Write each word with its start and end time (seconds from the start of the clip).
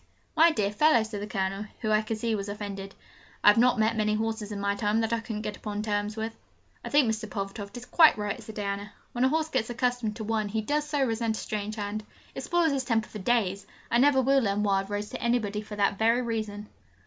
'My 0.35 0.49
dear 0.49 0.71
fellow!' 0.71 1.03
said 1.03 1.21
the 1.21 1.27
Colonel, 1.27 1.67
who 1.81 1.91
I 1.91 2.01
could 2.01 2.17
see 2.17 2.33
was 2.33 2.49
offended, 2.49 2.95
'I've 3.43 3.59
not 3.59 3.77
met 3.77 3.95
many 3.95 4.15
horses 4.15 4.51
in 4.51 4.59
my 4.59 4.73
time 4.73 4.99
that 5.01 5.13
I 5.13 5.19
couldn't 5.19 5.43
get 5.43 5.55
upon 5.57 5.83
terms 5.83 6.17
with.' 6.17 6.35
'I 6.83 6.89
think 6.89 7.07
Mr. 7.11 7.29
Pulvertoft 7.29 7.77
is 7.77 7.85
quite 7.85 8.17
right,' 8.17 8.41
said 8.41 8.55
Diana. 8.55 8.91
'When 9.11 9.25
a 9.25 9.29
horse 9.29 9.49
gets 9.49 9.69
accustomed 9.69 10.15
to 10.15 10.23
one 10.23 10.47
he 10.47 10.61
does 10.61 10.89
so 10.89 11.05
resent 11.05 11.35
a 11.37 11.39
strange 11.39 11.75
hand: 11.75 12.03
it 12.33 12.41
spoils 12.41 12.71
his 12.71 12.83
temper 12.83 13.09
for 13.09 13.19
days. 13.19 13.67
I 13.91 13.99
never 13.99 14.23
will 14.23 14.41
lend 14.41 14.65
Wild 14.65 14.89
Rose 14.89 15.11
to 15.11 15.21
anybody 15.21 15.61
for 15.61 15.75
that 15.75 15.99
very 15.99 16.23
reason!' 16.23 16.69